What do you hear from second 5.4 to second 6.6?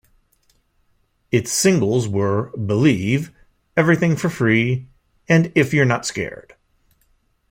"If You're Not Scared".